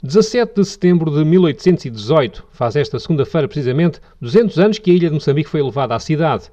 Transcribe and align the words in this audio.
17 0.00 0.54
de 0.54 0.64
setembro 0.64 1.10
de 1.10 1.24
1818, 1.24 2.46
faz 2.52 2.76
esta 2.76 3.00
segunda-feira 3.00 3.48
precisamente 3.48 4.00
200 4.20 4.56
anos 4.60 4.78
que 4.78 4.92
a 4.92 4.94
ilha 4.94 5.08
de 5.08 5.14
Moçambique 5.14 5.50
foi 5.50 5.58
elevada 5.58 5.92
à 5.92 5.98
cidade. 5.98 6.52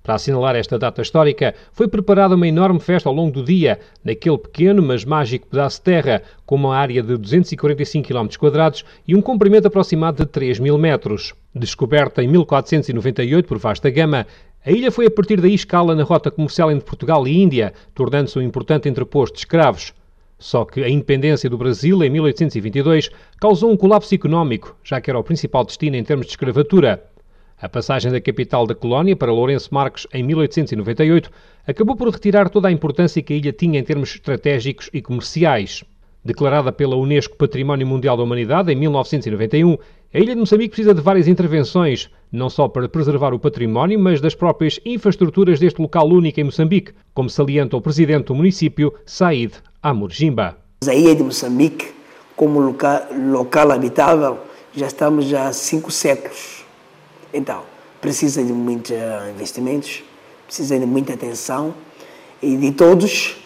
Para 0.00 0.14
assinalar 0.14 0.54
esta 0.54 0.78
data 0.78 1.02
histórica, 1.02 1.56
foi 1.72 1.88
preparada 1.88 2.36
uma 2.36 2.46
enorme 2.46 2.78
festa 2.78 3.08
ao 3.08 3.14
longo 3.14 3.32
do 3.32 3.42
dia, 3.42 3.80
naquele 4.04 4.38
pequeno 4.38 4.80
mas 4.80 5.04
mágico 5.04 5.48
pedaço 5.48 5.78
de 5.78 5.82
terra, 5.82 6.22
com 6.46 6.54
uma 6.54 6.76
área 6.76 7.02
de 7.02 7.16
245 7.16 8.06
km 8.06 8.28
e 9.08 9.16
um 9.16 9.20
comprimento 9.20 9.66
aproximado 9.66 10.24
de 10.24 10.30
3 10.30 10.60
mil 10.60 10.78
metros. 10.78 11.34
Descoberta 11.52 12.22
em 12.22 12.28
1498 12.28 13.48
por 13.48 13.58
Vasta 13.58 13.90
Gama, 13.90 14.24
a 14.64 14.70
ilha 14.70 14.92
foi 14.92 15.06
a 15.06 15.10
partir 15.10 15.40
daí 15.40 15.54
escala 15.54 15.96
na 15.96 16.04
rota 16.04 16.30
comercial 16.30 16.70
entre 16.70 16.86
Portugal 16.86 17.26
e 17.26 17.42
Índia, 17.42 17.74
tornando-se 17.92 18.38
um 18.38 18.42
importante 18.42 18.88
entreposto 18.88 19.34
de 19.34 19.40
escravos. 19.40 19.92
Só 20.44 20.66
que 20.66 20.84
a 20.84 20.90
independência 20.90 21.48
do 21.48 21.56
Brasil, 21.56 22.04
em 22.04 22.10
1822, 22.10 23.10
causou 23.40 23.72
um 23.72 23.78
colapso 23.78 24.14
económico, 24.14 24.76
já 24.84 25.00
que 25.00 25.08
era 25.08 25.18
o 25.18 25.24
principal 25.24 25.64
destino 25.64 25.96
em 25.96 26.04
termos 26.04 26.26
de 26.26 26.32
escravatura. 26.32 27.02
A 27.58 27.66
passagem 27.66 28.12
da 28.12 28.20
capital 28.20 28.66
da 28.66 28.74
colónia 28.74 29.16
para 29.16 29.32
Lourenço 29.32 29.72
Marques 29.72 30.06
em 30.12 30.22
1898 30.22 31.30
acabou 31.66 31.96
por 31.96 32.10
retirar 32.10 32.50
toda 32.50 32.68
a 32.68 32.70
importância 32.70 33.22
que 33.22 33.32
a 33.32 33.36
ilha 33.36 33.54
tinha 33.54 33.80
em 33.80 33.82
termos 33.82 34.10
estratégicos 34.16 34.90
e 34.92 35.00
comerciais. 35.00 35.82
Declarada 36.22 36.70
pela 36.70 36.94
Unesco 36.94 37.38
Património 37.38 37.86
Mundial 37.86 38.14
da 38.14 38.22
Humanidade 38.22 38.70
em 38.70 38.76
1991, 38.76 39.78
a 40.14 40.18
ilha 40.20 40.32
de 40.32 40.38
Moçambique 40.38 40.68
precisa 40.68 40.94
de 40.94 41.00
várias 41.00 41.26
intervenções, 41.26 42.08
não 42.30 42.48
só 42.48 42.68
para 42.68 42.88
preservar 42.88 43.34
o 43.34 43.38
património, 43.40 43.98
mas 43.98 44.20
das 44.20 44.32
próprias 44.32 44.78
infraestruturas 44.86 45.58
deste 45.58 45.82
local 45.82 46.06
único 46.06 46.38
em 46.38 46.44
Moçambique, 46.44 46.92
como 47.12 47.28
salienta 47.28 47.76
o 47.76 47.80
presidente 47.80 48.26
do 48.26 48.34
município, 48.36 48.94
Said 49.04 49.54
Amurjimba. 49.82 50.56
A 50.86 50.94
ilha 50.94 51.16
de 51.16 51.24
Moçambique, 51.24 51.88
como 52.36 52.60
local, 52.60 53.08
local 53.28 53.72
habitável, 53.72 54.38
já 54.72 54.86
estamos 54.86 55.34
há 55.34 55.52
cinco 55.52 55.90
séculos. 55.90 56.64
Então, 57.32 57.62
precisa 58.00 58.40
de 58.44 58.52
muitos 58.52 58.92
investimentos, 59.34 60.04
precisa 60.46 60.78
de 60.78 60.86
muita 60.86 61.14
atenção 61.14 61.74
e 62.40 62.56
de 62.56 62.70
todos 62.70 63.36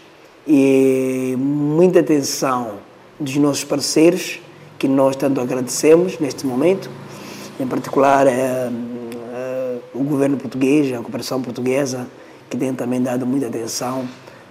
e 0.46 1.34
muita 1.38 2.00
atenção 2.00 2.74
dos 3.18 3.36
nossos 3.36 3.64
parceiros, 3.64 4.38
que 4.78 4.86
nós 4.86 5.16
tanto 5.16 5.40
agradecemos 5.40 6.18
neste 6.18 6.46
momento, 6.46 6.88
em 7.58 7.66
particular 7.66 8.26
é, 8.26 8.30
é, 8.30 9.78
o 9.92 10.04
governo 10.04 10.36
português, 10.36 10.92
a 10.92 10.98
cooperação 10.98 11.42
portuguesa, 11.42 12.06
que 12.48 12.56
tem 12.56 12.72
também 12.72 13.02
dado 13.02 13.26
muita 13.26 13.48
atenção 13.48 14.06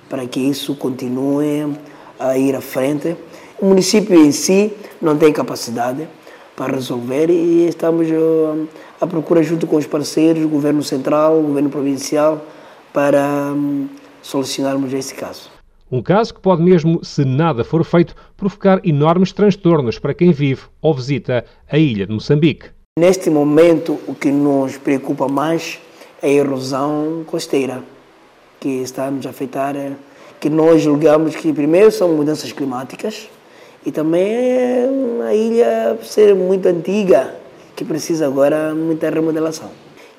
para 0.10 0.26
que 0.26 0.40
isso 0.40 0.76
continue 0.76 1.76
a 2.20 2.38
ir 2.38 2.56
à 2.56 2.62
frente. 2.62 3.16
O 3.60 3.66
município 3.66 4.16
em 4.16 4.32
si 4.32 4.74
não 5.02 5.18
tem 5.18 5.32
capacidade 5.32 6.08
para 6.56 6.74
resolver 6.74 7.30
e 7.30 7.68
estamos 7.68 8.08
eh, 8.10 8.66
à 9.00 9.06
procura 9.06 9.44
junto 9.44 9.68
com 9.68 9.76
os 9.76 9.86
parceiros, 9.86 10.44
o 10.44 10.50
governo 10.50 10.82
central, 10.84 11.40
o 11.40 11.44
governo 11.44 11.70
provincial, 11.70 12.44
para 12.92 13.54
hum, 13.56 13.88
solucionarmos 14.22 14.92
esse 14.94 15.14
caso. 15.14 15.57
Um 15.90 16.02
caso 16.02 16.34
que 16.34 16.42
pode 16.42 16.62
mesmo, 16.62 17.04
se 17.04 17.24
nada 17.24 17.64
for 17.64 17.84
feito, 17.86 18.14
provocar 18.36 18.82
enormes 18.84 19.32
transtornos 19.32 19.98
para 19.98 20.14
quem 20.14 20.32
vive 20.32 20.64
ou 20.82 20.94
visita 20.94 21.46
a 21.72 21.78
ilha 21.78 22.06
de 22.06 22.14
Moçambique. 22.14 22.68
Neste 23.00 23.30
momento, 23.30 23.98
o 24.08 24.14
que 24.14 24.30
nos 24.30 24.78
preocupa 24.78 25.28
mais 25.28 25.80
é 26.22 26.28
a 26.28 26.32
erosão 26.32 27.24
costeira 27.26 27.84
que 28.60 28.82
está 28.82 29.06
a 29.06 29.12
nos 29.12 29.26
afetar, 29.26 29.76
é 29.76 29.94
que 30.40 30.50
nós 30.50 30.82
julgamos 30.82 31.36
que 31.36 31.54
primeiro 31.54 31.92
são 31.92 32.10
mudanças 32.10 32.52
climáticas 32.52 33.30
e 33.86 33.92
também 33.92 34.24
é 34.24 34.90
a 35.26 35.34
ilha 35.34 35.98
ser 36.04 36.36
muito 36.36 36.68
antiga, 36.68 37.36
que 37.76 37.86
precisa 37.86 38.26
agora 38.28 38.74
muita 38.74 39.10
remodelação, 39.10 39.70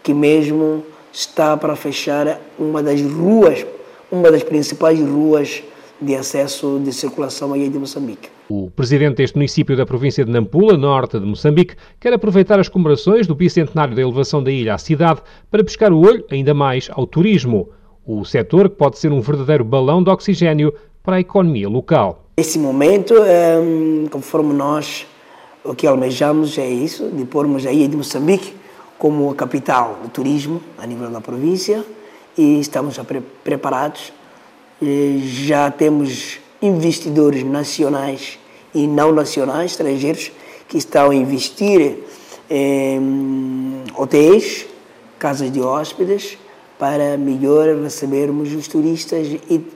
que 0.03 0.15
mesmo 0.15 0.85
está 1.13 1.57
para 1.57 1.77
fechar 1.77 2.41
uma 2.59 2.83
das 2.83 3.03
ruas, 3.03 3.67
uma 4.11 4.31
das 4.31 4.43
principais 4.43 4.99
ruas 5.01 5.63
de 6.01 6.15
acesso 6.15 6.81
de 6.83 6.93
circulação 6.93 7.53
à 7.53 7.59
ilha 7.59 7.71
de 7.71 7.79
Moçambique. 7.79 8.29
O 8.49 8.71
presidente 8.71 9.17
deste 9.17 9.37
município 9.37 9.77
da 9.77 9.85
província 9.85 10.25
de 10.25 10.31
Nampula, 10.31 10.77
norte 10.77 11.19
de 11.19 11.27
Moçambique, 11.27 11.75
quer 12.01 12.13
aproveitar 12.13 12.59
as 12.59 12.69
comemorações 12.69 13.27
do 13.27 13.35
bicentenário 13.35 13.95
da 13.95 14.01
elevação 14.01 14.43
da 14.43 14.51
ilha 14.51 14.75
à 14.75 14.79
cidade 14.79 15.21
para 15.51 15.63
pescar 15.65 15.93
o 15.93 16.01
olho 16.01 16.25
ainda 16.31 16.55
mais 16.55 16.89
ao 16.93 17.07
turismo 17.07 17.69
o 18.07 18.25
setor 18.25 18.71
que 18.71 18.77
pode 18.77 18.99
ser 18.99 19.13
um 19.13 19.21
verdadeiro 19.21 19.63
balão 19.63 20.03
de 20.03 20.09
oxigênio 20.09 20.73
para 21.03 21.17
a 21.17 21.21
economia 21.21 21.69
local. 21.69 22.25
Nesse 22.39 22.59
momento, 22.59 23.13
hum, 23.63 24.07
conforme 24.11 24.55
nós 24.55 25.07
o 25.63 25.75
que 25.75 25.87
almejamos 25.87 26.57
é 26.57 26.67
isso, 26.67 27.11
de 27.11 27.27
pormos 27.27 27.67
a 27.67 27.73
ilha 27.73 27.87
de 27.87 27.97
Moçambique 27.97 28.55
como 28.99 29.31
a 29.31 29.35
capital 29.35 29.99
do 30.03 30.09
turismo 30.09 30.63
a 30.79 30.87
nível 30.87 31.11
da 31.11 31.21
província 31.21 31.85
e 32.39 32.61
estamos 32.61 32.95
já 32.95 33.05
preparados. 33.43 34.13
Já 34.81 35.71
temos 35.71 36.39
investidores 36.63 37.43
nacionais 37.43 38.39
e 38.75 38.87
não 38.87 39.13
nacionais, 39.13 39.73
estrangeiros, 39.73 40.31
que 40.69 40.79
estão 40.79 41.11
a 41.11 41.15
investir 41.15 41.99
em 42.49 43.83
hotéis, 43.97 44.67
casas 45.19 45.51
de 45.51 45.61
hóspedes, 45.61 46.39
para 46.79 47.17
melhor 47.17 47.75
recebermos 47.83 48.55
os 48.55 48.69
turistas 48.69 49.27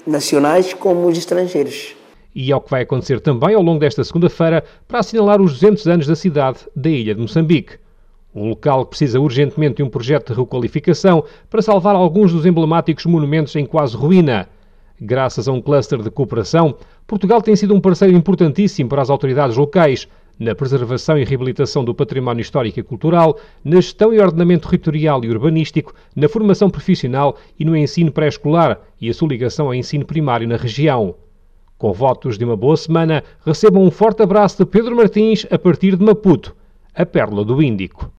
nacionais 0.06 0.72
como 0.72 1.08
os 1.08 1.18
estrangeiros. 1.18 1.96
E 2.34 2.52
é 2.52 2.56
o 2.56 2.60
que 2.60 2.70
vai 2.70 2.82
acontecer 2.82 3.20
também 3.20 3.54
ao 3.54 3.62
longo 3.62 3.80
desta 3.80 4.04
segunda-feira 4.04 4.64
para 4.86 5.00
assinalar 5.00 5.40
os 5.40 5.54
200 5.54 5.86
anos 5.88 6.06
da 6.06 6.14
cidade 6.14 6.60
da 6.76 6.88
Ilha 6.88 7.14
de 7.14 7.20
Moçambique. 7.20 7.81
Um 8.34 8.48
local 8.48 8.84
que 8.84 8.90
precisa 8.90 9.20
urgentemente 9.20 9.76
de 9.76 9.82
um 9.82 9.90
projeto 9.90 10.32
de 10.32 10.40
requalificação 10.40 11.24
para 11.50 11.60
salvar 11.60 11.94
alguns 11.94 12.32
dos 12.32 12.46
emblemáticos 12.46 13.04
monumentos 13.04 13.54
em 13.56 13.66
quase 13.66 13.94
ruína. 13.94 14.48
Graças 15.00 15.48
a 15.48 15.52
um 15.52 15.60
cluster 15.60 16.00
de 16.00 16.10
cooperação, 16.10 16.76
Portugal 17.06 17.42
tem 17.42 17.54
sido 17.54 17.74
um 17.74 17.80
parceiro 17.80 18.16
importantíssimo 18.16 18.88
para 18.88 19.02
as 19.02 19.10
autoridades 19.10 19.56
locais, 19.56 20.08
na 20.38 20.54
preservação 20.54 21.18
e 21.18 21.24
reabilitação 21.24 21.84
do 21.84 21.94
património 21.94 22.40
histórico 22.40 22.80
e 22.80 22.82
cultural, 22.82 23.38
na 23.62 23.76
gestão 23.76 24.14
e 24.14 24.20
ordenamento 24.20 24.68
territorial 24.68 25.22
e 25.24 25.28
urbanístico, 25.28 25.94
na 26.16 26.28
formação 26.28 26.70
profissional 26.70 27.36
e 27.58 27.64
no 27.64 27.76
ensino 27.76 28.10
pré-escolar 28.10 28.80
e 29.00 29.10
a 29.10 29.14
sua 29.14 29.28
ligação 29.28 29.66
ao 29.66 29.74
ensino 29.74 30.06
primário 30.06 30.48
na 30.48 30.56
região. 30.56 31.14
Com 31.76 31.92
votos 31.92 32.38
de 32.38 32.44
uma 32.44 32.56
boa 32.56 32.76
semana, 32.76 33.22
recebam 33.44 33.82
um 33.82 33.90
forte 33.90 34.22
abraço 34.22 34.58
de 34.58 34.70
Pedro 34.70 34.96
Martins 34.96 35.46
a 35.50 35.58
partir 35.58 35.96
de 35.96 36.04
Maputo, 36.04 36.56
a 36.94 37.04
Pérola 37.04 37.44
do 37.44 37.62
Índico. 37.62 38.10